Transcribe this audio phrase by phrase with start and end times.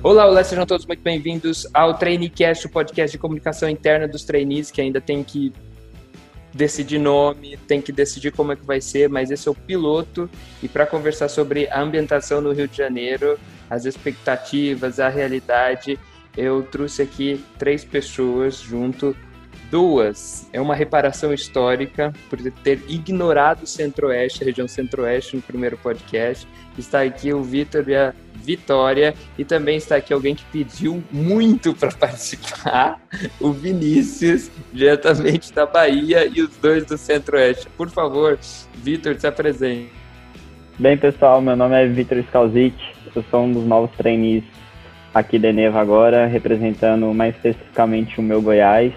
[0.00, 4.70] Olá, olá, sejam todos muito bem-vindos ao TraineeCast, o podcast de comunicação interna dos trainees,
[4.70, 5.52] que ainda tem que
[6.54, 10.30] decidir nome, tem que decidir como é que vai ser, mas esse é o piloto.
[10.62, 13.36] E para conversar sobre a ambientação no Rio de Janeiro,
[13.68, 15.98] as expectativas, a realidade,
[16.36, 19.16] eu trouxe aqui três pessoas junto
[19.70, 25.76] Duas, é uma reparação histórica por ter ignorado o Centro-Oeste, a região Centro-Oeste no primeiro
[25.76, 26.48] podcast.
[26.78, 31.74] Está aqui o Vitor e a Vitória, e também está aqui alguém que pediu muito
[31.74, 33.00] para participar,
[33.40, 37.68] o Vinícius, diretamente da Bahia, e os dois do Centro-Oeste.
[37.76, 38.38] Por favor,
[38.76, 39.92] Vitor, se apresente.
[40.78, 42.76] Bem, pessoal, meu nome é Vitor Scalzic,
[43.14, 44.44] eu sou um dos novos trainees
[45.12, 48.92] aqui da Eneva agora, representando mais especificamente o meu Goiás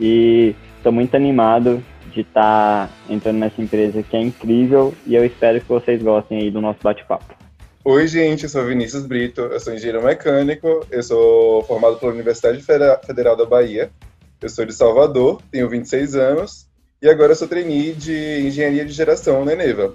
[0.00, 1.82] e estou muito animado
[2.16, 6.40] de estar tá entrando nessa empresa que é incrível e eu espero que vocês gostem
[6.40, 7.34] aí do nosso bate-papo.
[7.84, 12.60] Oi, gente, eu sou Vinícius Brito, eu sou engenheiro mecânico, eu sou formado pela Universidade
[12.62, 13.90] Federal da Bahia,
[14.40, 16.66] eu sou de Salvador, tenho 26 anos
[17.00, 19.94] e agora eu sou trainee de engenharia de geração na Eneva.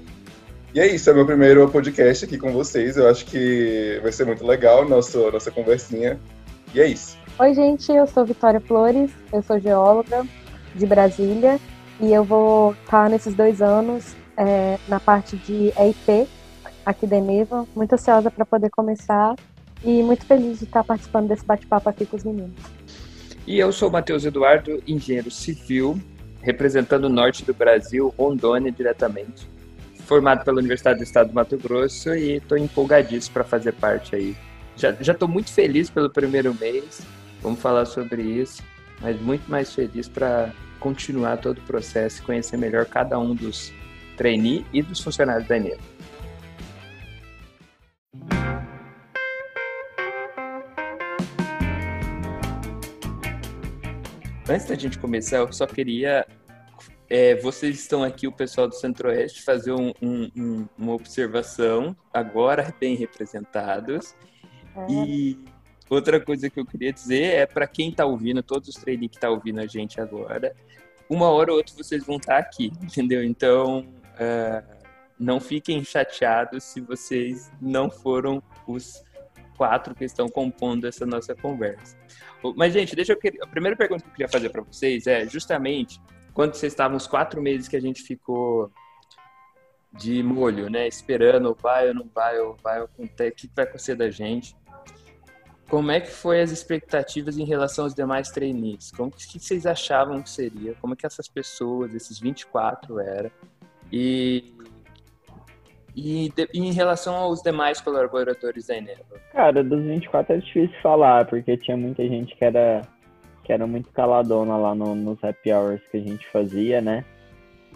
[0.73, 4.25] E é isso, é meu primeiro podcast aqui com vocês, eu acho que vai ser
[4.25, 6.17] muito legal nosso, nossa conversinha,
[6.73, 7.17] e é isso.
[7.39, 10.25] Oi, gente, eu sou Vitória Flores, eu sou geóloga
[10.75, 11.59] de Brasília
[12.01, 16.27] e eu vou estar nesses dois anos é, na parte de EIP
[16.85, 17.65] aqui da Eneva.
[17.75, 19.35] Muito ansiosa para poder começar
[19.83, 22.55] e muito feliz de estar participando desse bate-papo aqui com os meninos.
[23.45, 25.99] E eu sou Matheus Eduardo, engenheiro civil,
[26.41, 29.49] representando o norte do Brasil, Rondônia diretamente.
[30.05, 34.35] Formado pela Universidade do Estado do Mato Grosso e estou empolgadíssimo para fazer parte aí.
[34.75, 37.01] Já estou muito feliz pelo primeiro mês
[37.41, 38.61] Vamos falar sobre isso,
[38.99, 43.71] mas muito mais feliz para continuar todo o processo e conhecer melhor cada um dos
[44.17, 45.77] trainees e dos funcionários da Enel.
[54.49, 56.27] Antes da gente começar, eu só queria.
[57.09, 62.95] É, vocês estão aqui, o pessoal do Centro-Oeste, fazer um, um, uma observação, agora bem
[62.95, 64.15] representados.
[64.75, 64.91] É.
[64.91, 65.39] E
[65.91, 69.19] Outra coisa que eu queria dizer é para quem está ouvindo, todos os trainees que
[69.19, 70.55] tá ouvindo a gente agora,
[71.09, 73.21] uma hora ou outra vocês vão estar tá aqui, entendeu?
[73.21, 74.65] Então, uh,
[75.19, 79.03] não fiquem chateados se vocês não foram os
[79.57, 81.97] quatro que estão compondo essa nossa conversa.
[82.55, 83.19] Mas, gente, deixa eu.
[83.43, 86.01] A primeira pergunta que eu queria fazer para vocês é justamente
[86.33, 88.71] quando vocês estavam os quatro meses que a gente ficou
[89.91, 90.87] de molho, né?
[90.87, 94.55] Esperando, vai ou não vai, ou vai, ou o que vai acontecer da gente.
[95.71, 98.91] Como é que foi as expectativas em relação aos demais trainees?
[98.91, 100.73] Como que, que vocês achavam que seria?
[100.81, 103.31] Como que essas pessoas, esses 24 eram?
[103.89, 104.53] E,
[105.95, 109.17] e, de, em relação aos demais colaboradores da Eneva?
[109.31, 112.81] Cara, dos 24 é difícil falar, porque tinha muita gente que era,
[113.45, 117.05] que era muito caladona lá no, nos happy hours que a gente fazia, né?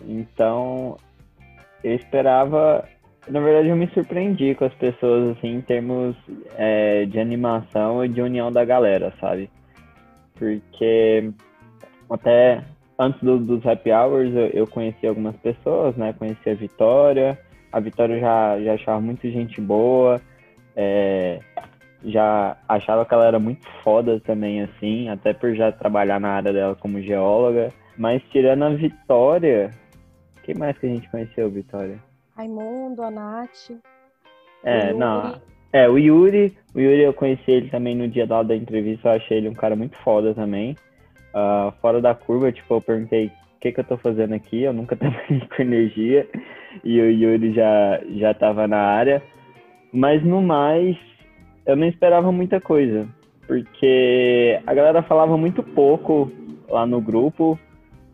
[0.05, 0.97] Então,
[1.81, 2.85] eu esperava
[3.27, 6.15] na verdade, eu me surpreendi com as pessoas, assim, em termos
[6.57, 9.49] é, de animação e de união da galera, sabe?
[10.35, 11.31] Porque
[12.09, 12.63] até
[12.99, 16.13] antes do, dos happy hours eu, eu conheci algumas pessoas, né?
[16.13, 17.39] Conheci a Vitória.
[17.71, 20.21] A Vitória já, já achava muito gente boa.
[20.75, 21.39] É,
[22.03, 26.53] já achava que ela era muito foda também, assim, até por já trabalhar na área
[26.53, 27.71] dela como geóloga.
[27.97, 29.71] Mas tirando a Vitória,
[30.43, 31.97] quem mais que a gente conheceu, Vitória?
[32.35, 33.72] Raimundo, a Nath.
[34.63, 35.40] É, não.
[35.72, 39.13] É, o Yuri, o Yuri eu conheci ele também no dia da, da entrevista, eu
[39.13, 40.75] achei ele um cara muito foda também.
[41.34, 44.73] Uh, fora da curva, tipo, eu perguntei o que, que eu tô fazendo aqui, eu
[44.73, 46.28] nunca trabalhei com energia,
[46.84, 49.22] e o Yuri já, já tava na área.
[49.91, 50.97] Mas no mais,
[51.66, 53.07] eu não esperava muita coisa,
[53.47, 56.31] porque a galera falava muito pouco
[56.67, 57.57] lá no grupo,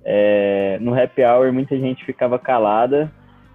[0.04, 3.12] é, no happy hour muita gente ficava calada,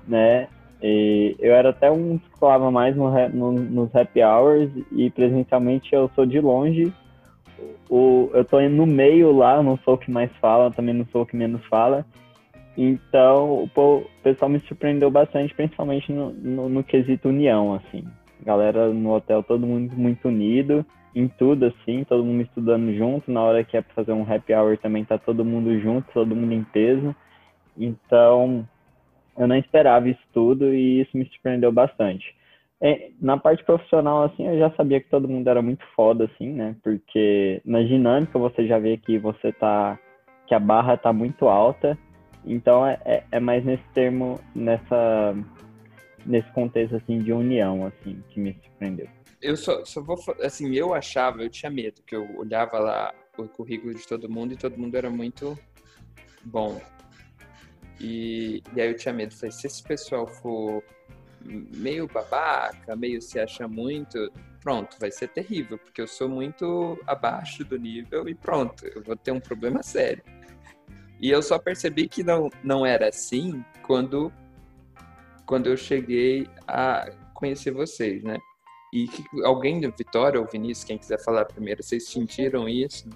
[0.07, 0.49] né?
[0.83, 5.95] E eu era até um que falava mais no, no, nos happy hours e presencialmente
[5.95, 6.93] eu sou de longe.
[7.89, 11.23] O, eu tô no meio lá, não sou o que mais fala, também não sou
[11.23, 12.05] o que menos fala.
[12.77, 18.05] Então o, pessoal me surpreendeu bastante, principalmente no, no, no quesito união, assim.
[18.45, 20.85] Galera no hotel, todo mundo muito unido
[21.15, 23.33] em tudo, assim, todo mundo estudando junto.
[23.33, 26.37] Na hora que é pra fazer um happy hour também tá todo mundo junto, todo
[26.37, 27.17] mundo em peso.
[27.79, 28.69] Então,
[29.37, 32.35] eu não esperava isso tudo e isso me surpreendeu bastante.
[32.81, 36.51] É, na parte profissional, assim, eu já sabia que todo mundo era muito foda, assim,
[36.53, 36.77] né?
[36.83, 39.99] Porque na dinâmica você já vê que você tá.
[40.47, 41.99] que a barra tá muito alta.
[42.45, 45.35] Então é, é, é mais nesse termo, nessa.
[46.27, 49.09] nesse contexto assim de união assim que me surpreendeu.
[49.41, 53.49] Eu só, só vou assim, eu achava, eu tinha medo que eu olhava lá o
[53.49, 55.59] currículo de todo mundo e todo mundo era muito
[56.45, 56.81] bom.
[58.01, 60.83] E, e aí eu tinha medo, falei, se esse pessoal for
[61.45, 67.65] meio babaca, meio se acha muito, pronto, vai ser terrível, porque eu sou muito abaixo
[67.65, 70.23] do nível e pronto, eu vou ter um problema sério.
[71.21, 74.33] E eu só percebi que não, não era assim quando,
[75.47, 78.39] quando eu cheguei a conhecer vocês, né?
[78.93, 83.09] E que, alguém, Vitória ou Vinícius, quem quiser falar primeiro, vocês sentiram isso?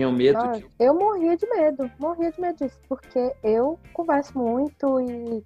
[0.00, 0.38] Tinham medo?
[0.38, 0.66] Não, de...
[0.78, 5.44] Eu morria de medo, morria de medo disso, porque eu converso muito e,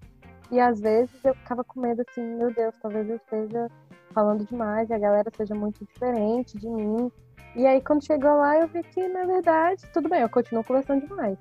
[0.52, 3.68] e às vezes eu ficava com medo assim, meu Deus, talvez eu esteja
[4.12, 7.10] falando demais e a galera seja muito diferente de mim.
[7.56, 11.04] E aí quando chegou lá eu vi que, na verdade, tudo bem, eu continuo conversando
[11.04, 11.36] demais.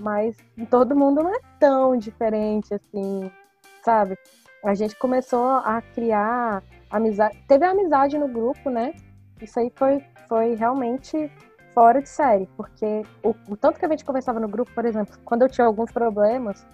[0.00, 0.34] Mas
[0.70, 3.30] todo mundo não é tão diferente assim,
[3.82, 4.16] sabe?
[4.64, 7.38] A gente começou a criar amizade.
[7.46, 8.94] Teve amizade no grupo, né?
[9.42, 11.30] Isso aí foi, foi realmente
[11.74, 15.18] fora de série, porque o, o, tanto que a gente conversava no grupo, por exemplo,
[15.24, 16.64] quando eu tinha alguns problemas,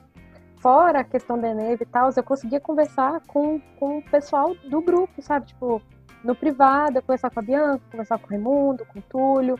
[0.58, 4.82] fora a questão da neve e tal, eu conseguia conversar com, com o pessoal do
[4.82, 5.46] grupo, sabe?
[5.46, 5.82] Tipo,
[6.22, 9.58] no privado, eu conversar com a Bianca, conversar com o Raimundo, com o Túlio.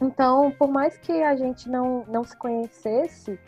[0.00, 3.38] Então, por mais que a gente não, não se conhecesse,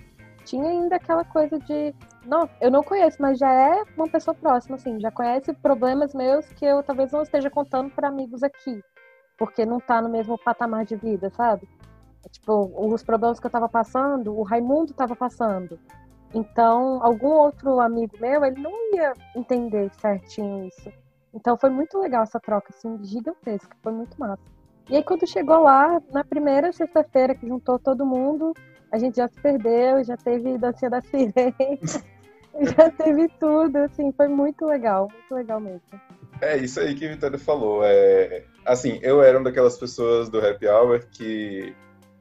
[0.44, 1.94] tinha ainda aquela coisa de,
[2.26, 6.46] não, eu não conheço, mas já é uma pessoa próxima, assim, já conhece problemas meus
[6.52, 8.82] que eu talvez não esteja contando para amigos aqui
[9.36, 11.69] porque não tá no mesmo patamar de vida, sabe?
[12.31, 15.78] Tipo, os problemas que eu tava passando, o Raimundo tava passando.
[16.32, 20.92] Então, algum outro amigo meu, ele não ia entender certinho isso.
[21.32, 23.76] Então, foi muito legal essa troca, assim, gigantesca.
[23.82, 24.42] Foi muito massa.
[24.90, 28.52] E aí, quando chegou lá, na primeira sexta-feira que juntou todo mundo,
[28.90, 31.80] a gente já se perdeu, já teve dancinha da sirene,
[32.76, 35.82] já teve tudo, assim, foi muito legal, muito legal mesmo.
[36.40, 37.82] É isso aí que a Vitória falou.
[37.84, 41.75] É, assim, eu era uma daquelas pessoas do happy hour que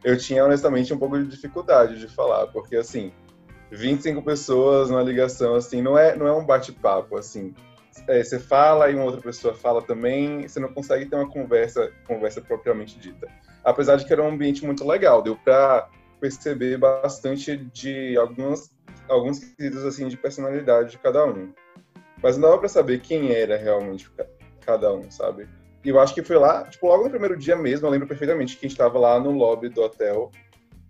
[0.04, 3.12] eu tinha honestamente um pouco de dificuldade de falar, porque assim,
[3.72, 7.54] 25 pessoas numa ligação assim, não é não é um bate-papo assim.
[8.08, 11.92] É, você fala e uma outra pessoa fala também, você não consegue ter uma conversa
[12.08, 13.28] conversa propriamente dita.
[13.64, 18.72] Apesar de que era um ambiente muito legal, deu para perceber bastante de algumas
[19.08, 21.54] alguns quesitos assim de personalidade de cada um.
[22.22, 24.10] Mas não dava pra saber quem era realmente
[24.66, 25.48] cada um, sabe?
[25.84, 28.66] Eu acho que foi lá, tipo, logo no primeiro dia mesmo, eu lembro perfeitamente que
[28.66, 30.32] a gente estava lá no lobby do hotel,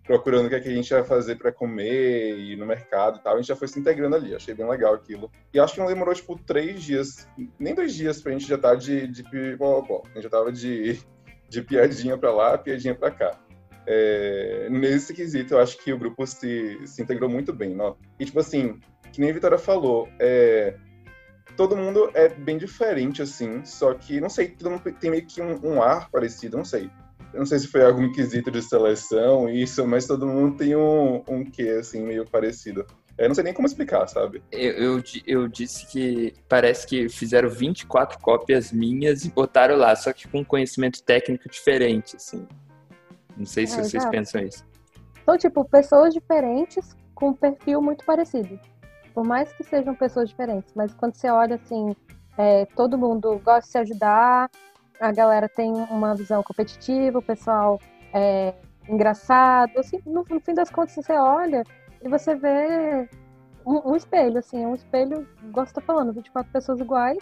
[0.04, 3.22] procurando o que, é que a gente ia fazer para comer e no mercado e
[3.22, 3.34] tal.
[3.34, 5.30] A gente já foi se integrando ali, achei bem legal aquilo.
[5.52, 7.26] E acho que não demorou, tipo, três dias,
[7.58, 10.02] nem dois dias pra gente já estar tá de, de pipopó.
[10.04, 11.00] A gente já tava de,
[11.48, 13.40] de piadinha pra lá, piadinha pra cá.
[13.86, 17.96] É, nesse quesito, eu acho que o grupo se, se integrou muito bem, não?
[18.18, 18.78] E, tipo assim,
[19.12, 20.76] que nem a Vitória falou, é,
[21.56, 25.40] todo mundo é bem diferente, assim, só que, não sei, todo mundo tem meio que
[25.40, 26.90] um, um ar parecido, não sei.
[27.32, 31.22] Eu não sei se foi algum quesito de seleção, isso, mas todo mundo tem um,
[31.28, 32.86] um quê, assim, meio parecido.
[33.18, 34.42] Eu não sei nem como explicar, sabe?
[34.50, 40.12] Eu, eu, eu, disse que parece que fizeram 24 cópias minhas e botaram lá, só
[40.12, 42.46] que com conhecimento técnico diferente, assim.
[43.36, 44.10] Não sei se é, vocês exato.
[44.10, 44.64] pensam isso.
[45.22, 48.58] Então, tipo, pessoas diferentes com um perfil muito parecido
[49.14, 51.94] por mais que sejam pessoas diferentes, mas quando você olha assim,
[52.36, 54.50] é, todo mundo gosta de se ajudar,
[55.00, 57.80] a galera tem uma visão competitiva, o pessoal
[58.12, 58.52] é
[58.88, 61.62] engraçado, assim, no, no fim das contas você olha
[62.02, 63.08] e você vê
[63.64, 67.18] um, um espelho, assim, um espelho, gosta de falando, 24 pessoas iguais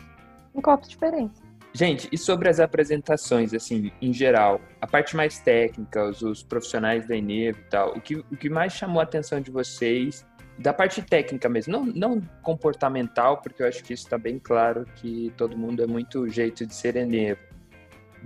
[0.55, 1.41] em copos diferentes.
[1.75, 7.07] Gente, e sobre as apresentações, assim, em geral, a parte mais técnica, os, os profissionais
[7.09, 10.27] da Enevo e tal, o que, o que mais chamou a atenção de vocês
[10.59, 14.85] da parte técnica mesmo, não, não comportamental, porque eu acho que isso está bem claro
[14.97, 17.41] que todo mundo é muito jeito de ser enevo,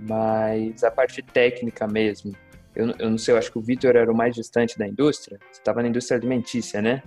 [0.07, 2.33] mas a parte técnica mesmo.
[2.75, 5.39] Eu, eu não sei, eu acho que o Vitor era o mais distante da indústria.
[5.51, 7.01] Você estava na indústria alimentícia, né?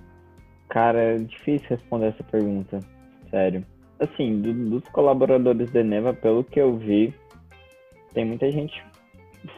[0.68, 2.80] Cara, é difícil responder essa pergunta,
[3.30, 3.64] sério.
[4.00, 7.14] Assim, do, dos colaboradores da Eneva, pelo que eu vi,
[8.12, 8.82] tem muita gente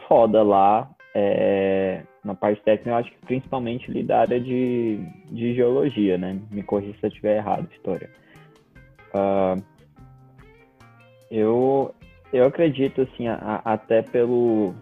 [0.07, 0.89] foda lá.
[1.15, 4.99] É, na parte técnica, eu acho que principalmente ali da área de,
[5.29, 6.39] de geologia, né?
[6.49, 8.09] Me corrija se eu estiver errado, história.
[9.13, 9.61] Uh,
[11.29, 11.93] eu,
[12.31, 14.73] eu acredito, assim, a, a, até pelo,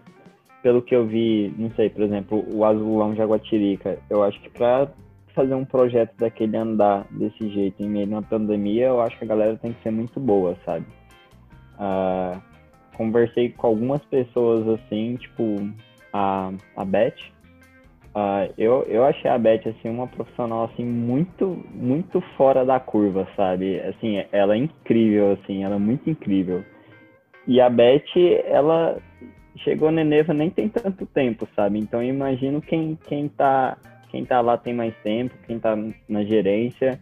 [0.62, 4.88] pelo que eu vi, não sei, por exemplo, o Azulão Jaguatirica, eu acho que para
[5.34, 9.24] fazer um projeto daquele andar desse jeito em meio a uma pandemia, eu acho que
[9.24, 10.86] a galera tem que ser muito boa, sabe?
[11.74, 12.40] Uh,
[12.96, 15.56] conversei com algumas pessoas assim, tipo
[16.12, 17.32] a, a Beth,
[18.14, 23.26] Uh, eu, eu achei a Beth assim uma profissional assim muito muito fora da curva,
[23.34, 23.80] sabe?
[23.80, 26.62] Assim, ela é incrível assim, ela é muito incrível.
[27.46, 28.14] E a Beth,
[28.44, 28.98] ela
[29.56, 31.78] chegou na Eneva nem tem tanto tempo, sabe?
[31.78, 33.78] Então eu imagino quem quem tá
[34.10, 35.74] quem tá lá tem mais tempo, quem tá
[36.06, 37.00] na gerência.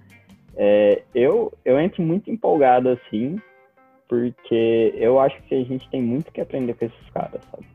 [0.56, 3.34] É, eu eu entro muito empolgado assim,
[4.08, 7.66] porque eu acho que a gente tem muito que aprender com esses caras, sabe?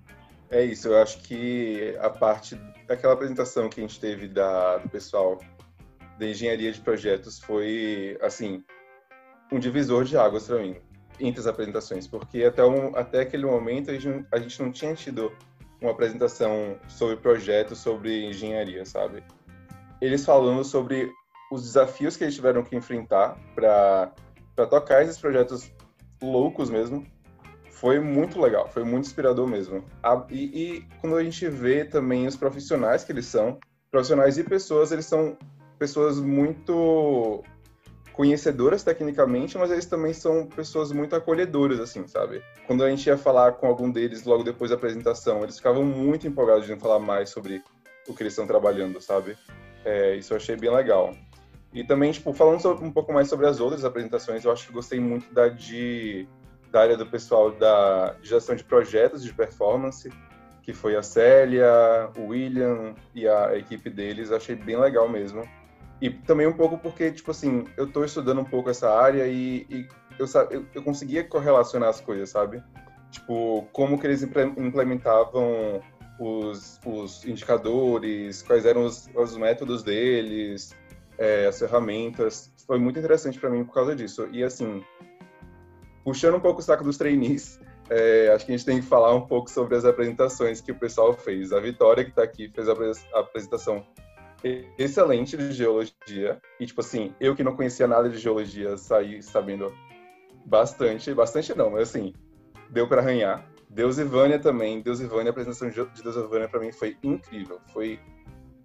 [0.50, 2.56] É isso, eu acho que a parte
[2.88, 5.40] daquela apresentação que a gente teve da, do pessoal
[6.20, 8.64] da engenharia de projetos foi, assim,
[9.52, 10.78] um divisor de águas para mim,
[11.20, 14.94] entre as apresentações, porque até, um, até aquele momento a gente, a gente não tinha
[14.94, 15.32] tido
[15.82, 19.24] uma apresentação sobre projetos, sobre engenharia, sabe?
[20.02, 21.12] Eles falando sobre
[21.52, 24.12] os desafios que eles tiveram que enfrentar para
[24.70, 25.72] tocar esses projetos
[26.22, 27.06] loucos mesmo,
[27.76, 29.84] foi muito legal, foi muito inspirador mesmo.
[30.30, 30.44] e,
[30.78, 33.60] e, quando a gente vê também os profissionais que eles são,
[33.92, 35.38] profissionais e pessoas, eles são
[35.78, 37.44] pessoas muito
[38.14, 42.42] conhecedoras tecnicamente, mas eles também são pessoas muito acolhedoras, assim, sabe?
[42.66, 46.26] Quando a gente ia falar com algum deles logo depois da apresentação, eles ficavam muito
[46.26, 47.62] empolgados de falar mais sobre
[48.08, 49.38] o que eles estão trabalhando, sabe?
[49.84, 51.14] É, isso eu achei bem legal.
[51.74, 54.72] E também, tipo, falando sobre, um pouco mais sobre as outras apresentações, eu acho que
[54.72, 56.26] gostei muito da de
[56.76, 60.12] da área do pessoal da gestão de projetos de performance,
[60.62, 61.66] que foi a Célia,
[62.18, 64.30] o William e a equipe deles.
[64.30, 65.42] Achei bem legal mesmo.
[66.02, 69.66] E também um pouco porque, tipo assim, eu estou estudando um pouco essa área e,
[69.70, 69.88] e
[70.20, 72.62] eu, eu, eu conseguia correlacionar as coisas, sabe?
[73.10, 75.82] Tipo, como que eles implementavam
[76.20, 80.76] os, os indicadores, quais eram os, os métodos deles,
[81.18, 82.52] é, as ferramentas.
[82.68, 84.28] Foi muito interessante para mim por causa disso.
[84.30, 84.84] E, assim,
[86.06, 87.60] puxando um pouco o saco dos trainees,
[87.90, 90.76] é, acho que a gente tem que falar um pouco sobre as apresentações que o
[90.76, 91.52] pessoal fez.
[91.52, 92.74] A Vitória, que está aqui, fez a
[93.20, 93.84] apresentação
[94.78, 96.40] excelente de geologia.
[96.60, 99.74] E, tipo assim, eu que não conhecia nada de geologia, saí sabendo
[100.46, 101.12] bastante.
[101.12, 102.14] Bastante não, mas assim,
[102.70, 103.44] deu para arranhar.
[103.68, 104.82] Deus e Vânia também.
[104.82, 107.60] Deus e Vânia, a apresentação de Deus e Vânia para mim foi incrível.
[107.74, 108.00] Foi,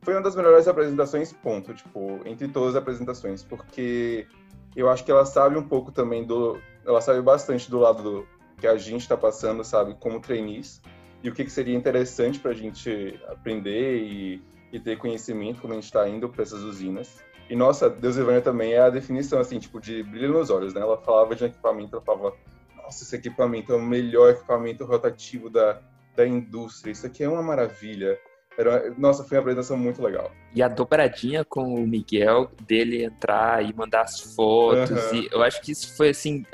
[0.02, 1.72] foi uma das melhores apresentações, ponto.
[1.72, 3.42] Tipo, entre todas as apresentações.
[3.42, 4.26] Porque
[4.76, 8.28] eu acho que ela sabe um pouco também do, ela saiu bastante do lado do
[8.58, 10.82] que a gente está passando, sabe, como trainees,
[11.22, 14.42] e o que, que seria interessante para a gente aprender e,
[14.72, 17.22] e, ter conhecimento quando a gente está indo para essas usinas.
[17.48, 20.80] E nossa, Deus Ivânia também é a definição, assim, tipo, de brilho nos olhos, né?
[20.80, 22.36] Ela falava de um equipamento, ela falava,
[22.76, 25.80] nossa, esse equipamento é o melhor equipamento rotativo da,
[26.14, 28.18] da indústria, isso aqui é uma maravilha.
[28.60, 30.30] Era, nossa, foi uma apresentação muito legal.
[30.54, 35.14] E a dobradinha com o Miguel, dele entrar e mandar as fotos, uhum.
[35.14, 36.44] e eu acho que isso foi assim,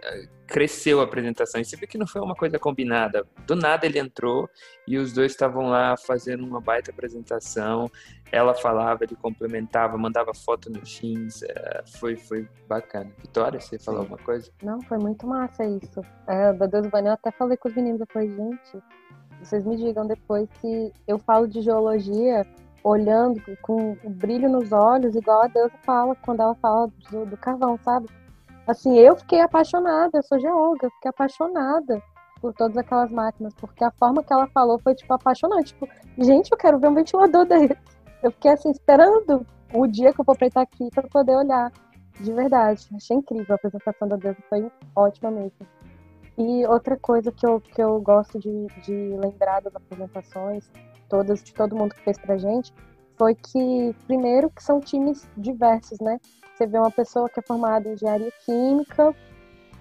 [0.47, 1.61] cresceu a apresentação.
[1.61, 3.27] E você vê que não foi uma coisa combinada.
[3.47, 4.49] Do nada ele entrou
[4.87, 7.91] e os dois estavam lá fazendo uma baita apresentação.
[8.31, 11.43] Ela falava, ele complementava, mandava foto no Teams.
[11.43, 13.11] É, foi, foi bacana.
[13.19, 14.51] Vitória, você falou alguma coisa?
[14.63, 16.01] Não, foi muito massa isso.
[16.29, 18.83] É, da Deus Banho, eu até falei com os meninos depois, gente
[19.41, 22.47] vocês me digam depois se eu falo de geologia
[22.83, 27.37] olhando com o brilho nos olhos, igual a Deus fala quando ela fala do, do
[27.37, 28.09] carvão, sabe?
[28.67, 32.03] Assim, eu fiquei apaixonada, eu sou geóloga, fiquei apaixonada
[32.41, 35.73] por todas aquelas máquinas, porque a forma que ela falou foi, tipo, apaixonante.
[35.73, 35.89] Tipo,
[36.19, 37.77] gente, eu quero ver um ventilador desse.
[38.23, 41.73] Eu fiquei, assim, esperando o dia que eu vou pra aqui para poder olhar.
[42.21, 45.76] De verdade, achei incrível a apresentação da Deus, foi ótima mesmo.
[46.39, 50.71] E outra coisa que eu, que eu gosto de, de lembrar das apresentações,
[51.09, 52.73] todas, de todo mundo que fez pra gente,
[53.17, 56.21] foi que, primeiro, que são times diversos, né?
[56.55, 59.15] Você vê uma pessoa que é formada em engenharia química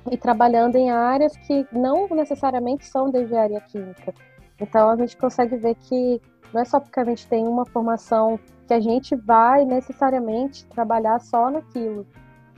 [0.10, 4.14] e trabalhando em áreas que não necessariamente são da engenharia química.
[4.60, 6.22] Então, a gente consegue ver que
[6.54, 11.20] não é só porque a gente tem uma formação que a gente vai necessariamente trabalhar
[11.20, 12.08] só naquilo.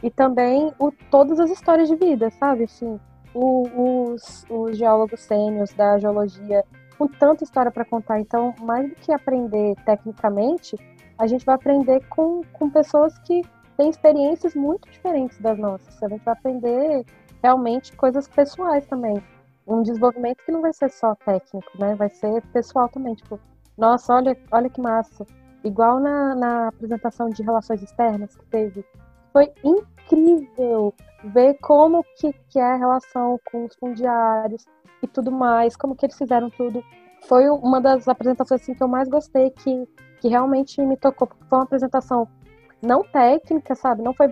[0.04, 2.66] E também o, todas as histórias de vida, sabe?
[2.66, 3.00] Assim,
[3.38, 6.66] o, os, os geólogos sênios da geologia
[6.98, 8.20] com tanta história para contar.
[8.20, 10.76] Então, mais do que aprender tecnicamente,
[11.18, 13.44] a gente vai aprender com, com pessoas que
[13.78, 16.02] têm experiências muito diferentes das nossas.
[16.02, 17.06] A gente vai aprender
[17.44, 19.22] realmente coisas pessoais também.
[19.68, 21.94] Um desenvolvimento que não vai ser só técnico, né?
[21.94, 23.14] Vai ser pessoal também.
[23.14, 23.40] Tipo,
[23.78, 25.26] nossa, olha, olha que massa.
[25.64, 28.84] Igual na, na apresentação de relações externas que teve.
[29.32, 29.97] Foi incrível
[31.24, 34.66] ver como que, que é a relação com os fundiários
[35.02, 36.84] e tudo mais, como que eles fizeram tudo.
[37.28, 39.88] Foi uma das apresentações assim, que eu mais gostei, que,
[40.22, 42.28] que realmente me tocou, porque foi uma apresentação
[42.82, 44.04] não técnica, sabe?
[44.04, 44.28] Não foi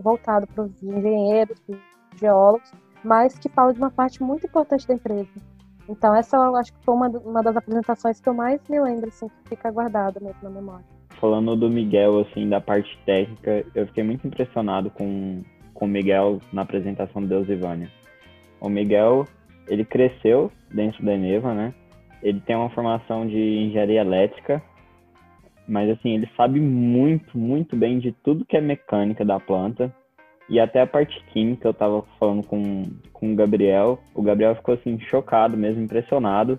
[0.00, 2.72] voltado para os engenheiros, para os geólogos,
[3.04, 5.28] mas que fala de uma parte muito importante da empresa.
[5.88, 9.08] Então essa eu acho que foi uma, uma das apresentações que eu mais me lembro,
[9.08, 10.97] assim, que fica guardada mesmo na memória.
[11.20, 15.42] Falando do Miguel, assim, da parte técnica, eu fiquei muito impressionado com,
[15.74, 17.90] com o Miguel na apresentação do Deus Ivânia.
[18.60, 19.24] O Miguel,
[19.66, 21.74] ele cresceu dentro da Eneva, né?
[22.22, 24.62] Ele tem uma formação de engenharia elétrica,
[25.66, 29.94] mas assim, ele sabe muito, muito bem de tudo que é mecânica da planta
[30.48, 31.68] e até a parte química.
[31.68, 36.58] Eu tava falando com, com o Gabriel, o Gabriel ficou assim, chocado mesmo, impressionado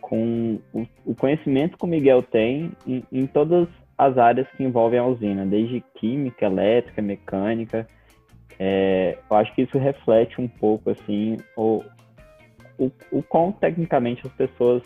[0.00, 3.68] com o, o conhecimento que o Miguel tem em, em todas
[4.00, 7.86] as áreas que envolvem a usina, desde química, elétrica, mecânica.
[8.58, 11.84] É, eu acho que isso reflete um pouco assim o,
[12.78, 14.82] o, o quão tecnicamente as pessoas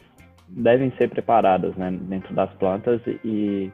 [0.49, 3.71] devem ser preparadas né, dentro das plantas e,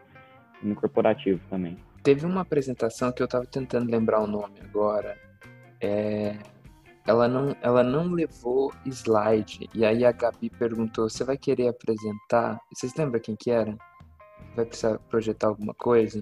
[0.62, 1.74] no corporativo também.
[2.02, 5.16] Teve uma apresentação que eu estava tentando lembrar o nome agora.
[5.80, 6.36] É...
[7.06, 9.70] Ela, não, ela não levou slide.
[9.74, 12.60] E aí a Gabi perguntou: Você vai querer apresentar?
[12.70, 13.74] Vocês lembram quem que era?
[14.56, 16.20] Vai precisar projetar alguma coisa?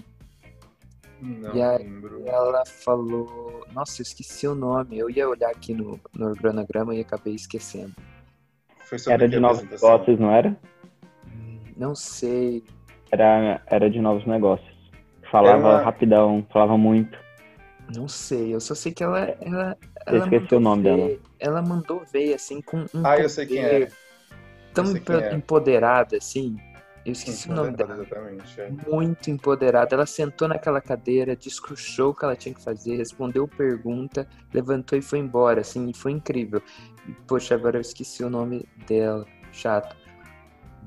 [1.20, 2.22] Não e aí lembro.
[2.26, 3.64] ela falou.
[3.72, 4.98] Nossa, eu esqueci o nome.
[4.98, 7.92] Eu ia olhar aqui no, no organograma e acabei esquecendo.
[8.84, 10.56] Foi sobre Era de novos negócios, não era?
[11.76, 12.62] Não sei.
[13.10, 14.68] Era, era de novos negócios.
[15.30, 17.18] Falava uma- rapidão, falava muito.
[17.94, 18.54] Não sei.
[18.54, 19.20] Eu só sei que ela.
[19.40, 21.18] ela, Eu ela esqueci mandou o nome ver- dela.
[21.40, 23.04] Ela mandou ver, assim, com um.
[23.04, 23.88] Ah, eu sei quem é.
[24.74, 25.34] Tão Eu sei quem empo- é.
[25.34, 26.56] empoderada, assim.
[27.04, 27.94] Eu esqueci o nome dela.
[28.02, 28.60] Exatamente.
[28.60, 28.70] é.
[28.86, 29.94] muito empoderada.
[29.94, 35.02] Ela sentou naquela cadeira, discursou o que ela tinha que fazer, respondeu pergunta, levantou e
[35.02, 36.62] foi embora, assim, foi incrível.
[37.08, 39.96] E, poxa, agora eu esqueci o nome dela, chato.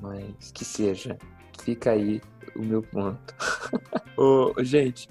[0.01, 1.17] Mas que seja,
[1.63, 2.21] fica aí
[2.55, 3.33] o meu ponto.
[4.17, 5.07] Ô, gente,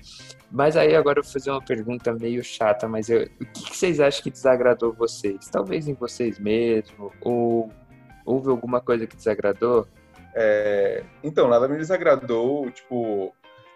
[0.51, 3.77] mas aí agora eu vou fazer uma pergunta meio chata, mas eu- o que, que
[3.77, 5.49] vocês acham que desagradou vocês?
[5.51, 7.73] Talvez em vocês mesmos, ou
[8.25, 9.87] houve alguma coisa que desagradou?
[10.35, 13.35] É, então, nada me desagradou, tipo,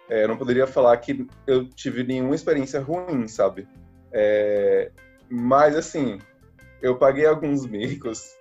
[0.08, 3.66] é, eu não poderia falar que eu tive nenhuma experiência ruim, sabe?
[4.12, 4.90] É,
[5.28, 6.18] mas, assim,
[6.82, 8.34] eu paguei alguns micos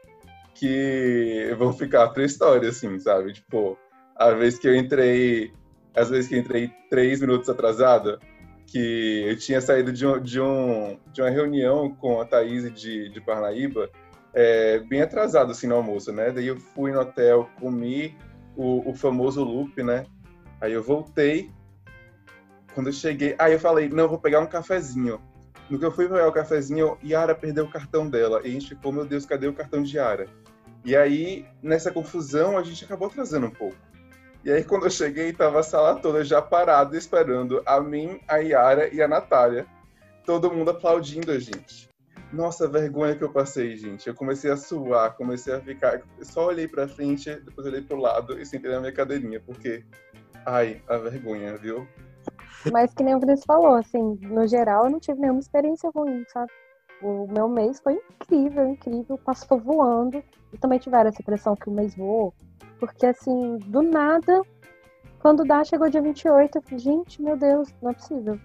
[0.53, 3.33] que vão ficar pra história, assim, sabe?
[3.33, 3.77] Tipo,
[4.15, 5.51] a vez que eu entrei,
[5.95, 8.19] às vezes que eu entrei três minutos atrasada,
[8.67, 13.09] que eu tinha saído de, um, de, um, de uma reunião com a Thaís de,
[13.09, 13.89] de Parnaíba,
[14.33, 16.31] é, bem atrasado assim no almoço, né?
[16.31, 18.17] Daí eu fui no hotel, comi
[18.55, 20.05] o, o famoso loop, né?
[20.59, 21.51] Aí eu voltei.
[22.73, 25.21] Quando eu cheguei, aí eu falei, não, vou pegar um cafezinho.
[25.69, 28.41] No que eu fui pegar o cafezinho, Yara perdeu o cartão dela.
[28.43, 30.27] E a gente ficou, meu Deus, cadê o cartão de Yara?
[30.83, 33.77] E aí, nessa confusão, a gente acabou atrasando um pouco.
[34.43, 38.37] E aí, quando eu cheguei, tava a sala toda já parada, esperando a mim, a
[38.37, 39.65] Yara e a Natália.
[40.25, 41.92] Todo mundo aplaudindo a gente.
[42.33, 44.07] Nossa, vergonha que eu passei, gente.
[44.07, 46.01] Eu comecei a suar, comecei a ficar.
[46.17, 49.85] Eu só olhei pra frente, depois olhei pro lado e sentei na minha cadeirinha, porque.
[50.43, 51.87] Ai, a vergonha, viu?
[52.71, 56.25] Mas que nem o Vinícius falou, assim, no geral eu não tive nenhuma experiência ruim,
[56.27, 56.51] sabe?
[57.03, 60.23] O meu mês foi incrível, incrível, passou voando.
[60.51, 62.33] E também tiveram essa impressão que o mês voou.
[62.79, 64.41] Porque, assim, do nada,
[65.19, 68.39] quando dá, chegou dia 28, eu falei, gente, meu Deus, não é possível.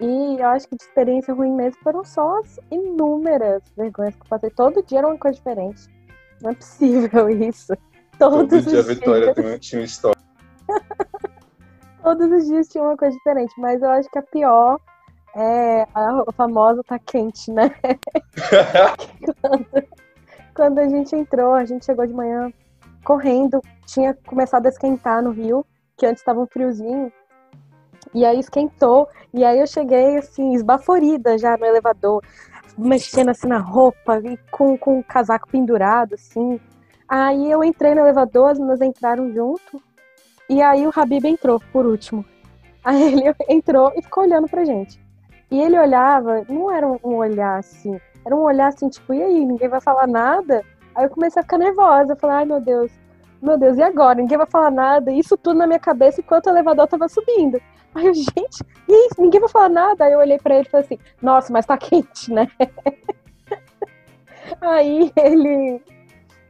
[0.00, 4.28] E eu acho que de experiência ruim mesmo foram só as inúmeras vergonhas que eu
[4.28, 4.50] passei.
[4.50, 5.88] Todo dia era uma coisa diferente.
[6.40, 7.76] Não é possível isso.
[8.18, 9.60] Todos Todo dia a Vitória dias.
[9.60, 10.20] tinha uma história.
[12.02, 14.80] Todos os dias tinha uma coisa diferente, mas eu acho que a pior
[15.36, 17.70] é a, a famosa tá quente, né?
[19.42, 19.88] quando,
[20.54, 22.52] quando a gente entrou, a gente chegou de manhã
[23.04, 25.64] correndo, tinha começado a esquentar no Rio,
[25.96, 27.12] que antes estava um friozinho,
[28.14, 32.22] e aí esquentou, e aí eu cheguei assim, esbaforida já no elevador,
[32.76, 36.60] mexendo assim na roupa, e com, com o casaco pendurado, assim.
[37.08, 39.82] Aí eu entrei no elevador, as meninas entraram junto,
[40.48, 42.24] e aí o Habib entrou por último.
[42.84, 44.98] Aí ele entrou e ficou olhando pra gente.
[45.50, 49.44] E ele olhava, não era um olhar assim, era um olhar assim, tipo, e aí,
[49.44, 50.62] ninguém vai falar nada?
[50.94, 52.90] Aí eu comecei a ficar nervosa, falei, ai meu Deus,
[53.40, 54.16] meu Deus, e agora?
[54.16, 57.60] Ninguém vai falar nada, isso tudo na minha cabeça enquanto o elevador tava subindo.
[57.94, 59.20] Aí eu, gente, e isso?
[59.20, 60.04] Ninguém vai falar nada?
[60.04, 62.48] Aí eu olhei pra ele e falei assim, nossa, mas tá quente, né?
[64.60, 65.82] Aí ele,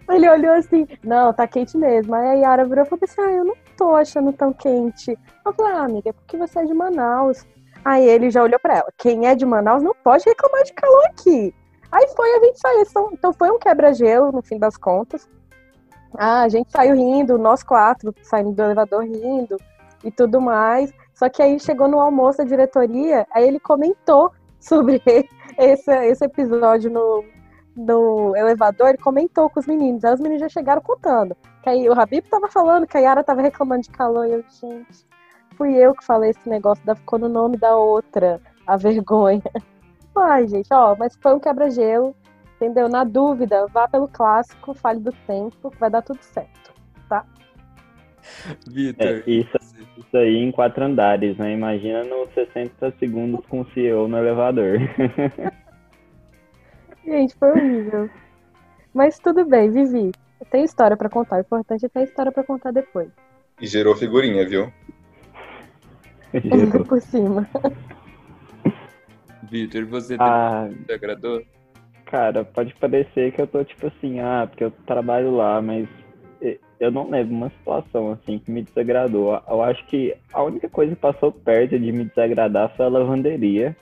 [0.09, 2.15] ele olhou assim, não, tá quente mesmo.
[2.15, 5.19] Aí a Yara virou e falou assim, ah, eu não tô achando tão quente.
[5.45, 7.45] Eu falei, ah, amiga, é porque você é de Manaus.
[7.85, 11.05] Aí ele já olhou pra ela, quem é de Manaus não pode reclamar de calor
[11.07, 11.55] aqui.
[11.91, 15.29] Aí foi, a gente saiu, então- então foi um quebra-gelo no fim das contas.
[16.15, 19.57] Ah, a gente saiu rindo, nós quatro, saindo do elevador rindo
[20.05, 20.93] e tudo mais.
[21.15, 25.03] Só que aí chegou no almoço da diretoria, aí ele comentou sobre
[25.57, 27.25] esse, esse episódio no,
[27.77, 30.05] no elevador, ele comentou com os meninos.
[30.05, 31.37] Aí os meninos já chegaram contando.
[31.63, 34.27] Que aí o Habib tava falando que a Yara tava reclamando de calor.
[34.27, 35.07] E eu, gente,
[35.57, 39.43] fui eu que falei esse negócio, da, ficou no nome da outra, a vergonha.
[40.17, 42.15] Ai, gente, ó, mas foi um quebra-gelo,
[42.57, 42.89] entendeu?
[42.89, 46.73] Na dúvida, vá pelo clássico, fale do tempo, vai dar tudo certo,
[47.09, 47.25] tá?
[48.67, 49.07] Vitor.
[49.07, 49.57] É, isso,
[49.99, 51.53] isso aí em quatro andares, né?
[51.53, 54.79] Imagina nos 60 segundos com o CEO no elevador.
[57.05, 58.11] Gente, foi horrível.
[58.95, 60.13] Mas tudo bem, Vivi.
[60.51, 61.37] Tem história pra contar.
[61.37, 63.09] O importante é ter história pra contar depois.
[63.61, 64.73] E gerou figurinha, viu?
[66.35, 67.49] Ainda por cima.
[69.51, 71.43] Vitor, você Ah, te agradou?
[72.05, 75.89] cara, pode parecer que eu tô tipo assim, ah, porque eu trabalho lá, mas
[76.81, 79.41] eu não lembro uma situação assim que me desagradou.
[79.49, 83.77] Eu acho que a única coisa que passou perto de me desagradar foi a lavanderia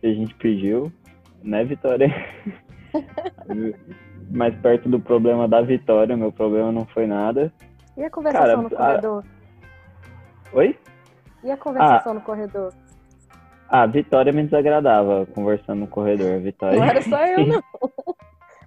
[0.00, 0.92] que a gente pediu,
[1.42, 2.08] né, Vitória?
[4.30, 7.52] Mais perto do problema da Vitória, meu problema não foi nada.
[7.96, 9.24] E a conversação Cara, no a- corredor?
[10.52, 10.78] Oi?
[11.44, 12.72] E a conversação no corredor?
[13.68, 16.78] Ah, a Vitória me desagradava conversando no corredor, a Vitória.
[16.78, 17.62] Não era só eu, não.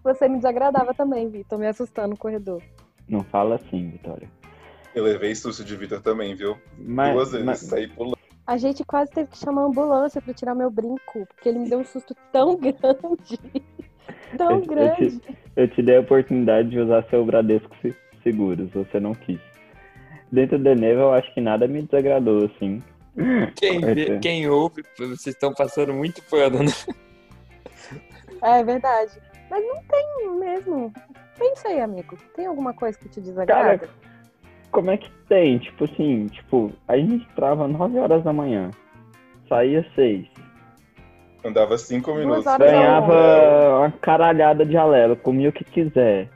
[0.03, 2.61] Você me desagradava também, Vitor, me assustando no corredor.
[3.07, 4.29] Não fala assim, Vitória.
[4.93, 6.57] Eu levei susto de Vitor também, viu?
[6.77, 8.15] Mas, Duas vezes, mas- saí pulando.
[8.47, 11.69] A gente quase teve que chamar a ambulância pra tirar meu brinco, porque ele me
[11.69, 13.39] deu um susto tão grande.
[14.37, 15.21] Tão Eu- eu grande.
[15.55, 19.39] Eu te dei a oportunidade de usar seu Bradesco Se- Seguros, você não quis.
[20.31, 22.81] Dentro do Neva, eu acho que nada me desagradou, assim.
[23.55, 26.71] Quem, vê- quem ouve, vocês estão passando muito pano, né?
[28.41, 29.19] É verdade.
[29.49, 30.93] Mas não tem mesmo.
[31.37, 32.17] Pensa aí, amigo.
[32.35, 33.87] Tem alguma coisa que te desagrada?
[34.71, 35.57] Como é que tem?
[35.59, 38.71] Tipo assim, tipo, a gente entrava 9 horas da manhã,
[39.47, 40.27] saía 6,
[41.45, 42.45] Andava cinco minutos.
[42.47, 46.27] horas da ganhava uma caralhada de alelo, comia o que quiser.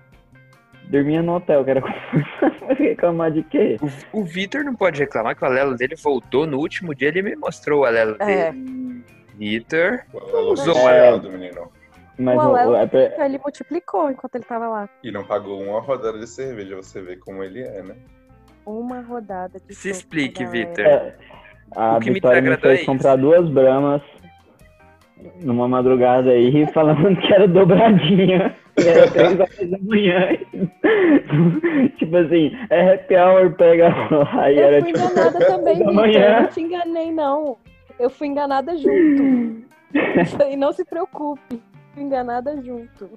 [0.86, 1.82] Dormia no hotel, que era
[2.78, 3.78] reclamar de quê?
[4.14, 7.24] O, o Vitor não pode reclamar que o alelo dele voltou no último dia, ele
[7.24, 8.52] me mostrou o alelo É.
[8.52, 9.04] dele.
[9.36, 11.72] Vitor, O Alelo Usou o errado, menino.
[12.20, 14.90] Mas o Alelo, é ele multiplicou enquanto ele tava lá.
[15.02, 17.96] E não pagou uma rodada de cerveja, você vê como ele é, né?
[18.66, 20.68] Uma rodada de Se sopa, explique, galera.
[20.68, 20.86] Vitor.
[20.86, 21.16] é,
[21.78, 24.02] a O que me Vitória me, desagradou fez é comprar duas bramas
[25.42, 28.54] numa madrugada aí, falando que era dobradinha.
[28.78, 30.38] E era três horas da manhã.
[31.98, 34.52] tipo assim, é happy hour, pega lá.
[34.52, 35.94] E Eu era fui tipo enganada também, Vitor.
[35.94, 36.36] manhã.
[36.36, 37.58] Eu não te enganei, não.
[37.98, 39.64] Eu fui enganada junto.
[40.50, 41.69] e não se preocupe.
[42.02, 43.10] Enganada junto.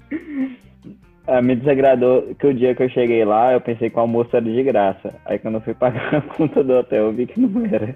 [1.27, 4.37] Ah, me desagradou que o dia que eu cheguei lá, eu pensei que o almoço
[4.37, 5.15] era de graça.
[5.25, 7.95] Aí quando eu fui pagar a conta do hotel, eu vi que não era.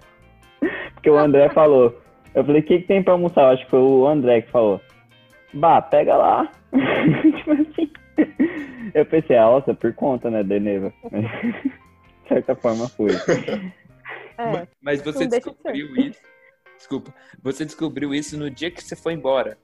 [0.95, 2.01] Porque o André falou.
[2.35, 3.43] Eu falei, o que, que tem pra almoçar?
[3.43, 4.81] Eu acho que foi o André que falou.
[5.55, 6.51] Bah, pega lá.
[7.37, 7.91] tipo assim.
[8.95, 10.93] Eu pensei, ah, nossa, por conta, né, Deneva.
[11.11, 13.11] de certa forma foi.
[14.39, 14.67] É.
[14.81, 16.21] Mas você descobriu isso.
[16.77, 17.13] Desculpa.
[17.43, 19.57] Você descobriu isso no dia que você foi embora.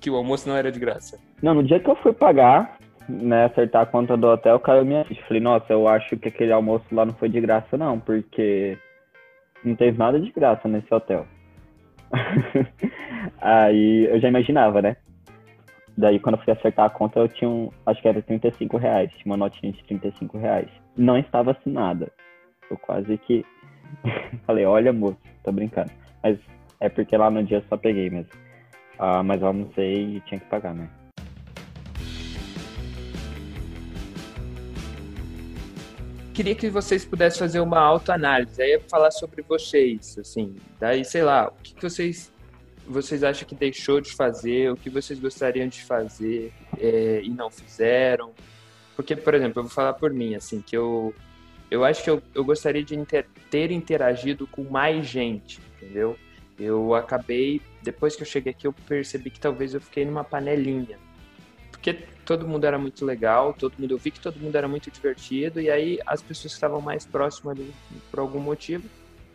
[0.00, 1.18] Que o almoço não era de graça.
[1.42, 5.04] Não, no dia que eu fui pagar, né, acertar a conta do hotel, caiu minha
[5.04, 5.22] ficha.
[5.26, 8.78] Falei, nossa, eu acho que aquele almoço lá não foi de graça, não, porque
[9.64, 11.26] não teve nada de graça nesse hotel.
[13.40, 14.96] Aí eu já imaginava, né?
[15.96, 19.10] Daí quando eu fui acertar a conta, eu tinha um, acho que era 35 reais,
[19.12, 20.68] tinha uma notinha de 35 reais.
[20.96, 22.10] Não estava assinada.
[22.70, 23.44] Eu quase que
[24.46, 25.90] falei, olha moço, tô brincando.
[26.22, 26.38] Mas
[26.80, 28.30] é porque lá no dia eu só peguei mesmo.
[29.02, 30.90] Ah, mas eu almocei e tinha que pagar, né?
[36.34, 38.60] Queria que vocês pudessem fazer uma autoanálise.
[38.60, 40.54] Aí falar sobre vocês, assim.
[40.78, 42.30] Daí, sei lá, o que, que vocês
[42.86, 47.48] vocês acham que deixou de fazer, o que vocês gostariam de fazer é, e não
[47.50, 48.32] fizeram.
[48.96, 51.14] Porque, por exemplo, eu vou falar por mim, assim, que eu,
[51.70, 56.18] eu acho que eu, eu gostaria de inter- ter interagido com mais gente, entendeu?
[56.60, 60.98] Eu acabei, depois que eu cheguei aqui, eu percebi que talvez eu fiquei numa panelinha.
[61.70, 61.94] Porque
[62.26, 65.58] todo mundo era muito legal, todo mundo, eu vi que todo mundo era muito divertido,
[65.58, 67.72] e aí as pessoas que estavam mais próximas ali,
[68.10, 68.84] por algum motivo,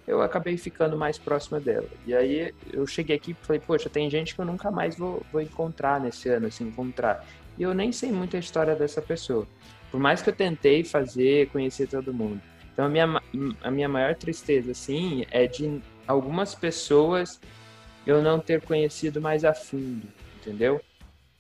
[0.08, 1.90] eu acabei ficando mais próxima dela.
[2.06, 5.26] E aí eu cheguei aqui e falei, poxa, tem gente que eu nunca mais vou,
[5.32, 7.26] vou encontrar nesse ano, assim, encontrar.
[7.58, 9.48] E eu nem sei muito a história dessa pessoa.
[9.90, 12.40] Por mais que eu tentei fazer, conhecer todo mundo.
[12.72, 13.22] Então a minha,
[13.64, 17.40] a minha maior tristeza, assim, é de algumas pessoas
[18.06, 20.80] eu não ter conhecido mais a fundo, entendeu?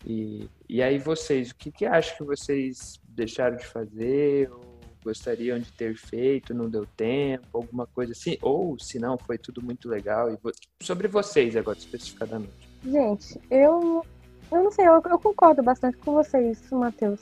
[0.06, 5.60] E, e aí vocês, o que, que acham que vocês deixaram de fazer ou gostariam
[5.60, 8.38] de ter feito, não deu tempo, alguma coisa assim?
[8.42, 10.32] Ou se não, foi tudo muito legal.
[10.32, 10.38] E
[10.84, 12.70] sobre vocês agora, especificadamente.
[12.84, 14.04] Gente, eu
[14.52, 17.22] Eu não sei, eu, eu concordo bastante com vocês, Matheus.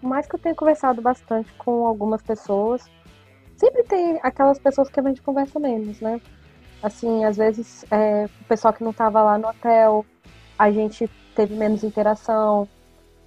[0.00, 2.84] Por mais que eu tenha conversado bastante com algumas pessoas,
[3.56, 6.20] sempre tem aquelas pessoas que a gente conversa menos, né?
[6.82, 10.06] Assim, às vezes, é, o pessoal que não estava lá no hotel,
[10.58, 12.68] a gente teve menos interação.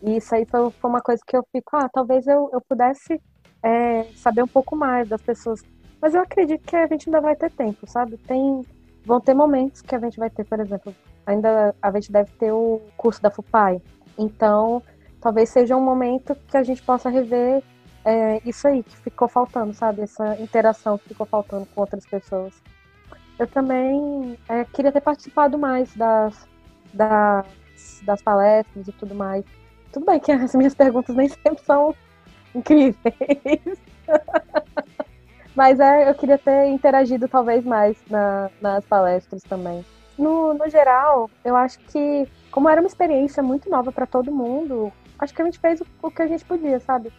[0.02, 3.22] E isso aí foi, foi uma coisa que eu fico, ah, talvez eu, eu pudesse
[3.64, 5.62] é, saber um pouco mais das pessoas.
[6.02, 8.18] Mas eu acredito que a gente ainda vai ter tempo, sabe?
[8.18, 8.66] Tem,
[9.06, 12.52] vão ter momentos que a gente vai ter, por exemplo, ainda a gente deve ter
[12.52, 13.82] o curso da FUPAI.
[14.18, 14.82] Então,
[15.20, 17.64] talvez seja um momento que a gente possa rever
[18.04, 20.02] é, isso aí que ficou faltando, sabe?
[20.02, 22.54] Essa interação que ficou faltando com outras pessoas.
[23.42, 26.48] Eu também é, queria ter participado mais das,
[26.94, 27.48] das,
[28.04, 29.44] das palestras e tudo mais.
[29.92, 31.96] Tudo bem que as minhas perguntas nem sempre são
[32.54, 33.82] incríveis.
[35.56, 39.84] Mas é, eu queria ter interagido talvez mais na, nas palestras também.
[40.20, 44.94] No, no geral, eu acho que, como era uma experiência muito nova para todo mundo,
[45.18, 47.12] acho que a gente fez o, o, que a gente podia, sabe?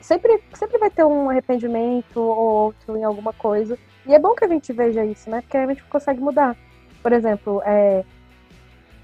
[0.00, 3.76] Sempre, sempre vai ter um arrependimento ou outro em alguma coisa.
[4.06, 5.40] E é bom que a gente veja isso, né?
[5.40, 6.56] Porque a gente consegue mudar.
[7.02, 8.04] Por exemplo, é,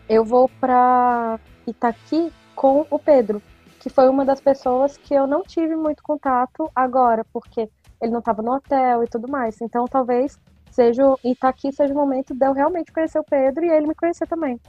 [0.09, 3.43] eu vou para Itaqui com o Pedro,
[3.81, 7.69] que foi uma das pessoas que eu não tive muito contato agora, porque
[8.01, 9.61] ele não estava no hotel e tudo mais.
[9.61, 10.39] Então, talvez
[10.71, 14.27] seja Itaqui seja o momento de eu realmente conhecer o Pedro e ele me conhecer
[14.27, 14.61] também.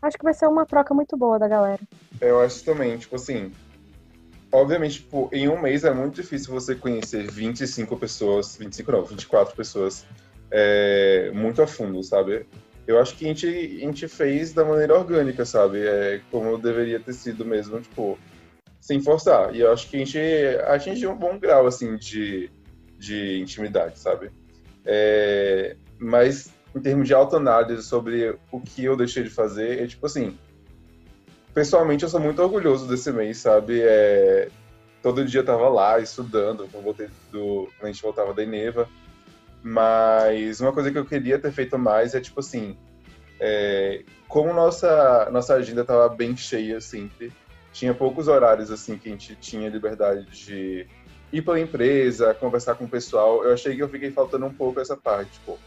[0.00, 1.80] Acho que vai ser uma troca muito boa da galera.
[2.20, 3.52] Eu acho também, tipo assim,
[4.52, 9.54] obviamente, tipo, em um mês é muito difícil você conhecer 25 pessoas, 25 não, 24
[9.54, 10.06] pessoas
[10.50, 12.46] é, muito a fundo, sabe?
[12.86, 15.86] Eu acho que a gente, a gente fez da maneira orgânica, sabe?
[15.86, 18.18] É, como deveria ter sido mesmo, tipo,
[18.80, 19.54] sem forçar.
[19.54, 20.18] E eu acho que a gente
[20.66, 22.50] atingiu um bom grau, assim, de,
[22.98, 24.30] de intimidade, sabe?
[24.86, 30.06] É, mas em termos de autoanálise sobre o que eu deixei de fazer, é tipo
[30.06, 30.38] assim,
[31.58, 33.80] pessoalmente eu sou muito orgulhoso desse mês, sabe?
[33.82, 34.48] É,
[35.02, 38.88] todo dia eu tava lá estudando, quando, voltei do, quando a gente voltava da Ineva.
[39.60, 42.76] Mas uma coisa que eu queria ter feito mais é tipo assim,
[43.40, 47.32] é, como nossa nossa agenda tava bem cheia sempre,
[47.72, 50.86] tinha poucos horários assim que a gente tinha liberdade de
[51.32, 53.42] ir pela empresa, conversar com o pessoal.
[53.42, 55.58] Eu achei que eu fiquei faltando um pouco essa parte, tipo,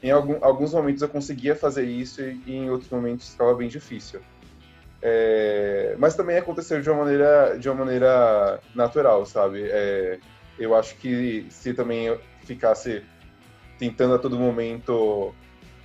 [0.00, 3.66] em algum, alguns momentos eu conseguia fazer isso e, e em outros momentos ficava bem
[3.66, 4.20] difícil.
[5.06, 9.62] É, mas também aconteceu de uma maneira, de uma maneira natural, sabe?
[9.70, 10.18] É,
[10.58, 13.04] eu acho que se também ficasse
[13.78, 15.34] tentando a todo momento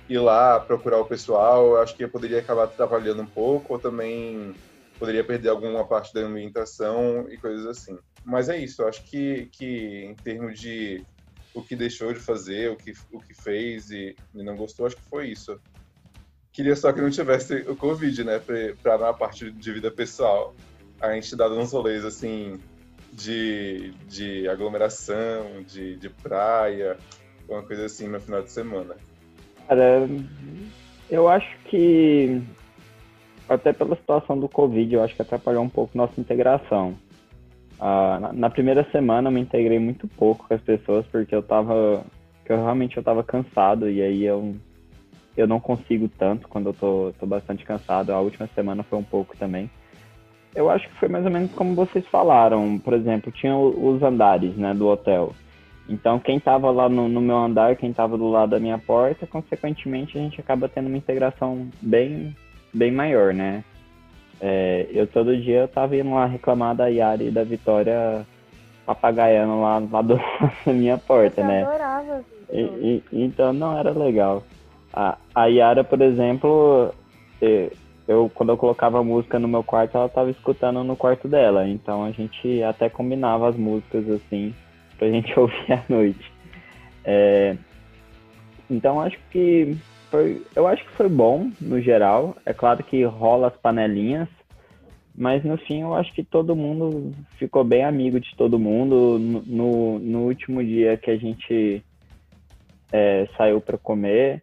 [0.08, 3.78] ir lá procurar o pessoal, eu acho que eu poderia acabar trabalhando um pouco, ou
[3.78, 4.54] também
[4.98, 7.98] poderia perder alguma parte da ambientação e coisas assim.
[8.24, 11.04] Mas é isso, eu acho que, que em termos de
[11.52, 14.96] o que deixou de fazer, o que, o que fez e, e não gostou, acho
[14.96, 15.60] que foi isso.
[16.52, 18.40] Queria só que não tivesse o Covid, né?
[18.82, 20.54] Pra, pra parte de vida pessoal
[21.00, 22.60] a gente dado uns rolês assim
[23.12, 26.96] de, de aglomeração, de, de praia,
[27.48, 28.94] uma coisa assim no final de semana.
[29.66, 30.06] Cara,
[31.10, 32.42] eu acho que
[33.48, 36.94] até pela situação do Covid, eu acho que atrapalhou um pouco nossa integração.
[37.80, 41.42] Ah, na, na, primeira semana eu me integrei muito pouco com as pessoas porque eu
[41.42, 42.04] tava.
[42.44, 44.56] Eu realmente eu tava cansado e aí eu
[45.36, 48.12] eu não consigo tanto quando eu tô, tô bastante cansado.
[48.12, 49.70] A última semana foi um pouco também.
[50.54, 52.78] Eu acho que foi mais ou menos como vocês falaram.
[52.78, 55.32] Por exemplo, tinha os andares né, do hotel.
[55.88, 59.26] Então, quem estava lá no, no, meu andar, quem estava do lado da minha porta,
[59.26, 62.34] consequentemente, a gente acaba tendo uma integração bem,
[62.72, 63.64] bem maior, né?
[64.40, 68.24] É, eu todo dia eu tava indo lá reclamar da Yara e da Vitória
[68.86, 70.16] papagaiando lá, lá do,
[70.64, 71.62] da minha porta, eu né?
[71.64, 74.44] Adorava, e, e, então não era legal.
[74.92, 76.92] A, a Yara, por exemplo,
[78.08, 81.68] eu quando eu colocava música no meu quarto, ela estava escutando no quarto dela.
[81.68, 84.54] Então a gente até combinava as músicas assim
[84.98, 86.32] pra gente ouvir à noite.
[87.04, 87.56] É,
[88.68, 89.76] então acho que
[90.10, 92.36] foi, eu acho que foi bom no geral.
[92.44, 94.28] É claro que rola as panelinhas,
[95.14, 99.18] mas no fim eu acho que todo mundo ficou bem amigo de todo mundo.
[99.18, 101.84] No, no, no último dia que a gente
[102.92, 104.42] é, saiu para comer,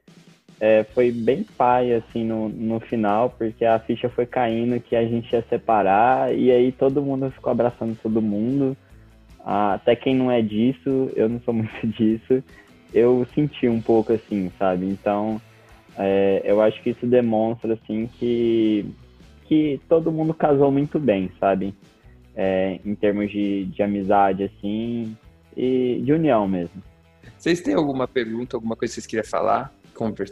[0.59, 5.05] é, foi bem pai, assim, no, no final, porque a ficha foi caindo que a
[5.05, 8.75] gente ia separar, e aí todo mundo ficou abraçando todo mundo.
[9.45, 12.43] Ah, até quem não é disso, eu não sou muito disso,
[12.93, 14.85] eu senti um pouco assim, sabe?
[14.87, 15.39] Então,
[15.97, 18.85] é, eu acho que isso demonstra, assim, que,
[19.45, 21.73] que todo mundo casou muito bem, sabe?
[22.35, 25.15] É, em termos de, de amizade, assim,
[25.55, 26.81] e de união mesmo.
[27.37, 29.73] Vocês têm alguma pergunta, alguma coisa que vocês queriam falar?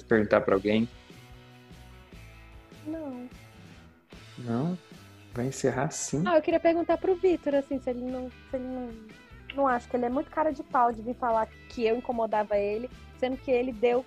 [0.08, 0.88] Perguntar para alguém?
[2.86, 3.28] Não.
[4.40, 4.78] Não?
[5.34, 6.24] Vai encerrar sim?
[6.26, 8.30] Ah, eu queria perguntar pro Vitor, assim, se ele não.
[8.50, 8.90] Se ele não,
[9.56, 12.58] não acha que ele é muito cara de pau de vir falar que eu incomodava
[12.58, 14.06] ele, sendo que ele deu.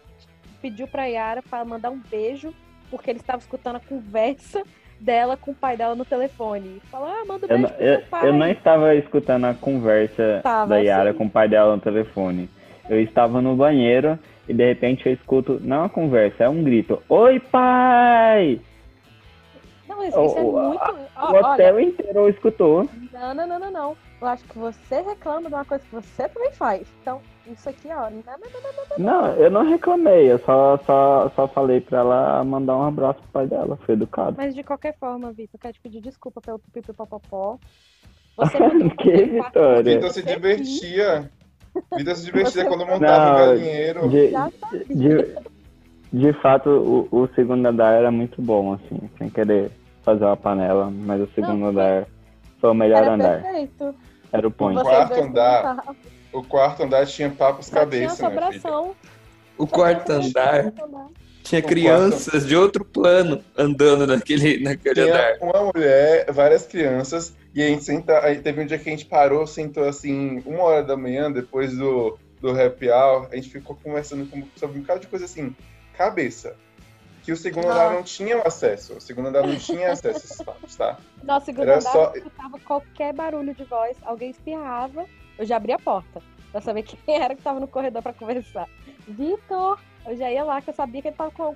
[0.63, 2.53] pediu pra Yara para mandar um beijo,
[2.91, 4.63] porque ele estava escutando a conversa
[5.01, 6.81] dela com o pai dela no telefone.
[6.91, 8.29] Falou, ah, manda um Eu, beijo não- pro eu, pai.
[8.29, 11.19] eu não estava escutando a conversa Tava, da Yara sim.
[11.19, 12.49] com o pai dela no telefone.
[12.89, 16.63] Eu estava no banheiro e de repente eu escuto, não é uma conversa, é um
[16.65, 17.03] grito.
[17.09, 18.61] Oi, pai!
[19.89, 20.91] Não, isso, isso é O- muito.
[21.19, 22.89] O hotel olha, inteiro escutou.
[23.13, 23.97] não, não, não, não, não.
[24.21, 26.87] Eu acho que você reclama de uma coisa que você também faz.
[27.03, 28.11] Então, isso aqui, ó.
[28.11, 28.99] Não, não, não, não.
[28.99, 33.29] Não, eu não reclamei, eu só, só, só falei pra ela mandar um abraço pro
[33.33, 34.35] pai dela, foi educado.
[34.37, 37.59] Mas de qualquer forma, Vitor, eu quero te pedir desculpa pelo pipipopopó.
[38.37, 39.95] Você mandou Que Vitória?
[39.95, 41.31] Vitor se divertia.
[41.97, 44.09] Vitor se divertia Você- quando montava o Não, galinheiro.
[44.09, 44.85] De, Já sabia.
[44.89, 45.37] de,
[46.13, 49.71] de fato, o, o segundo andar era muito bom, assim, sem querer
[50.05, 52.07] fazer uma panela, mas o segundo Não, andar
[52.61, 53.95] foi o melhor Era andar, perfeito.
[54.33, 54.79] era o point.
[54.79, 55.85] Você- Vocês quarto andar.
[56.33, 58.95] O quarto andar tinha papos Só tinha cabeça, assombração.
[59.57, 61.07] O quarto andar Quarto andar.
[61.49, 65.39] Tinha crianças de outro plano andando naquele, naquele andar.
[65.39, 68.93] Tinha uma mulher, várias crianças, e a gente senta, aí teve um dia que a
[68.93, 73.49] gente parou, sentou assim, uma hora da manhã, depois do, do happy hour, a gente
[73.51, 75.55] ficou conversando com- sobre um bocado de coisa assim,
[75.97, 76.55] cabeça.
[77.25, 80.43] Que o segundo andar não tinha acesso, o segundo andar não tinha acesso a esses
[80.43, 80.97] papos, tá?
[81.23, 85.05] Nossa, segundo Era andar, só- eu escutava qualquer barulho de voz, alguém espirrava,
[85.39, 88.67] eu já abria a porta pra saber quem era que tava no corredor pra conversar.
[89.07, 89.79] Vitor!
[90.07, 91.55] Eu já ia lá que eu sabia que ele tava com.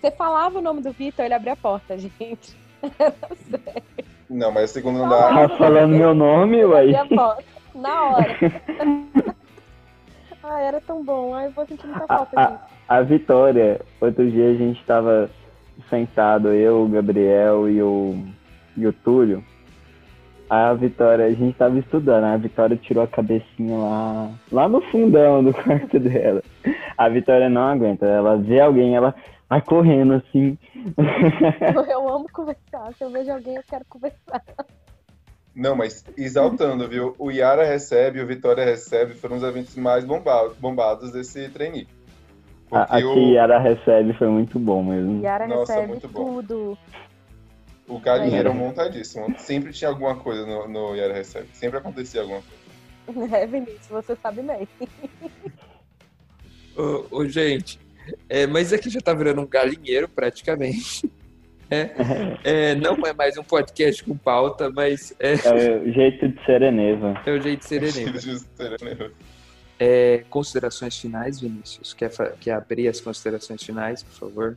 [0.00, 2.56] Você falava o nome do Vitor, ele abria a porta, gente.
[2.98, 3.14] Era
[3.50, 3.82] sério.
[4.30, 5.06] Não, mas o segundo Ah.
[5.06, 6.80] andar, Tá falando meu nome, ué?
[6.80, 7.44] Abria a porta.
[7.74, 8.36] Na hora.
[10.42, 11.34] Ai, era tão bom.
[11.34, 12.60] Ai, eu vou sentir muita falta Ah, disso.
[12.88, 15.30] A Vitória, outro dia a gente tava
[15.88, 18.16] sentado, eu, o Gabriel e o,
[18.76, 19.44] e o Túlio.
[20.48, 25.44] A Vitória, a gente tava estudando, a Vitória tirou a cabecinha lá, lá no fundão
[25.44, 26.42] do quarto dela.
[26.96, 29.14] A Vitória não aguenta, ela vê alguém, ela
[29.48, 30.56] vai correndo assim.
[31.90, 32.92] Eu, amo conversar.
[32.94, 34.42] Se eu vejo alguém, eu quero conversar.
[35.54, 37.14] não, mas exaltando, viu?
[37.18, 41.86] O Yara recebe, o Vitória recebe, foram os eventos mais bombados, bombados desse trainee.
[42.70, 45.22] A, a Porque que o, Yara recebe foi muito bom mesmo.
[45.22, 46.76] Yara Nossa, recebe muito bom.
[47.88, 48.52] O galinheiro É.
[48.52, 49.34] montadíssimo.
[49.38, 51.48] Sempre tinha alguma coisa no, no Yara recebe.
[51.52, 52.58] Sempre acontecia alguma coisa.
[53.34, 54.68] É, Vinícius, você sabe bem.
[56.76, 57.80] Ô, ô, gente,
[58.28, 61.10] é, mas aqui já tá virando um galinheiro praticamente.
[61.70, 61.90] É,
[62.70, 66.62] é, não é mais um podcast com pauta, mas é, É o jeito de ser
[66.62, 67.20] Eneva.
[67.26, 68.18] é o jeito de ser Enem.
[68.18, 68.48] Justo,
[69.78, 71.92] É, considerações finais, Vinícius?
[71.92, 74.56] Quer, quer abrir as considerações finais, por favor?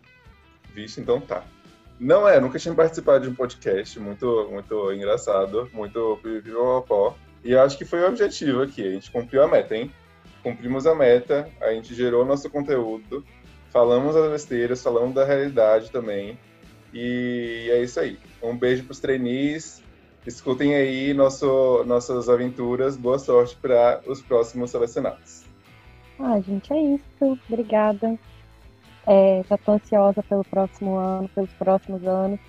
[0.73, 1.43] Vixe, então tá.
[2.01, 7.15] Não é, nunca tinha participado de um podcast muito, muito engraçado, muito pipipopó.
[7.43, 8.87] E eu acho que foi o objetivo aqui.
[8.87, 9.91] A gente cumpriu a meta, hein?
[10.41, 13.23] Cumprimos a meta, a gente gerou nosso conteúdo,
[13.69, 16.39] falamos as besteiras, falamos da realidade também.
[16.91, 18.17] E é isso aí.
[18.41, 19.83] Um beijo pros trainees.
[20.25, 22.97] Escutem aí nosso, nossas aventuras.
[22.97, 25.43] Boa sorte para os próximos selecionados.
[26.17, 27.39] Ah, gente, é isso.
[27.47, 28.17] Obrigada.
[29.07, 32.39] É, já tô ansiosa pelo próximo ano, pelos próximos anos,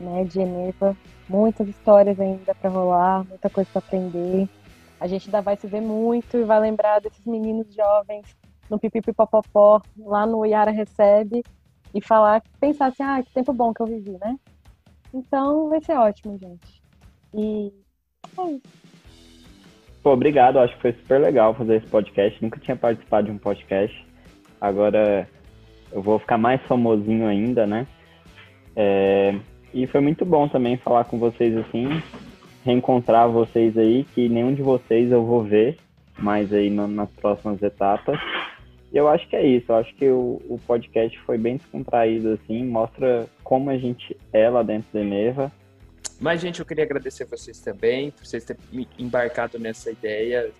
[0.00, 0.96] né, de Eneva.
[1.28, 4.48] Muitas histórias ainda para rolar, muita coisa para aprender.
[5.00, 8.36] A gente ainda vai se ver muito e vai lembrar desses meninos jovens
[8.70, 11.42] no Pipipipopopó, lá no Yara Recebe,
[11.94, 14.36] e falar, pensar assim, ah, que tempo bom que eu vivi, né?
[15.12, 16.82] Então vai ser ótimo, gente.
[17.34, 17.72] E
[18.38, 18.82] é isso.
[20.02, 22.42] Pô, obrigado, acho que foi super legal fazer esse podcast.
[22.42, 24.06] Nunca tinha participado de um podcast.
[24.60, 25.28] Agora
[25.92, 27.86] eu vou ficar mais famosinho ainda, né?
[28.74, 29.34] É,
[29.74, 31.88] E foi muito bom também falar com vocês assim,
[32.64, 35.76] reencontrar vocês aí, que nenhum de vocês eu vou ver
[36.18, 38.18] mais aí no- nas próximas etapas.
[38.92, 42.32] E eu acho que é isso, eu acho que o, o podcast foi bem descontraído,
[42.34, 45.50] assim, mostra como a gente é lá dentro da Eneva.
[46.20, 50.50] Mas, gente, eu queria agradecer vocês também, por vocês terem embarcado nessa ideia,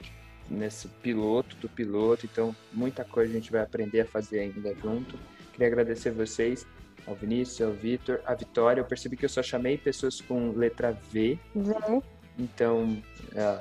[0.50, 2.26] nesse piloto do piloto.
[2.26, 5.18] Então, muita coisa a gente vai aprender a fazer ainda junto.
[5.52, 6.66] Queria agradecer vocês,
[7.06, 8.80] ao Vinícius, ao Vitor, a Vitória.
[8.80, 12.02] Eu percebi que eu só chamei pessoas com letra V, Vê.
[12.38, 13.02] então,
[13.34, 13.60] é,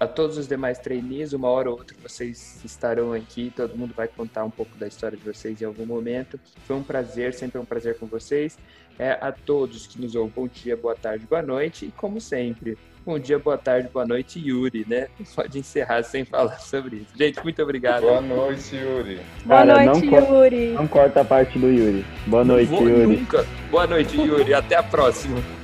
[0.00, 4.08] a todos os demais trainees, uma hora ou outra vocês estarão aqui, todo mundo vai
[4.08, 6.40] contar um pouco da história de vocês em algum momento.
[6.66, 8.58] Foi um prazer, sempre é um prazer com vocês.
[8.98, 12.78] É, a todos que nos ouvem, bom dia, boa tarde, boa noite, e como sempre,
[13.04, 15.08] bom dia, boa tarde, boa noite, Yuri, né?
[15.34, 17.06] Pode encerrar sem falar sobre isso.
[17.16, 18.02] Gente, muito obrigado.
[18.02, 19.20] Boa noite, Yuri.
[19.44, 20.66] Boa Cara, noite, não Yuri.
[20.72, 22.04] Não corta a parte do Yuri.
[22.26, 23.16] Boa noite, Yuri.
[23.16, 23.46] nunca.
[23.70, 24.54] Boa noite, Yuri.
[24.54, 25.59] Até a próxima.